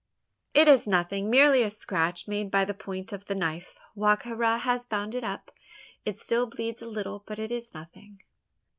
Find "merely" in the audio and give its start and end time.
1.29-1.61